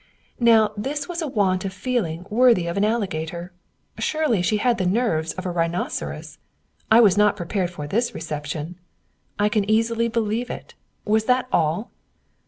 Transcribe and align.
Now 0.39 0.71
this 0.75 1.07
was 1.07 1.21
a 1.21 1.27
want 1.27 1.63
of 1.63 1.71
feeling 1.71 2.25
worthy 2.31 2.65
of 2.65 2.75
an 2.75 2.83
alligator! 2.83 3.53
Surely 3.99 4.41
she 4.41 4.57
had 4.57 4.79
the 4.79 4.87
nerves 4.87 5.31
of 5.33 5.45
a 5.45 5.51
rhinoceros! 5.51 6.39
I 6.89 6.99
was 6.99 7.19
not 7.19 7.37
prepared 7.37 7.69
for 7.69 7.85
this 7.85 8.15
reception. 8.15 8.79
"I 9.37 9.47
can 9.47 9.69
easily 9.69 10.07
believe 10.07 10.49
it!" 10.49 10.73
Was 11.05 11.25
that 11.25 11.47
all? 11.51 11.91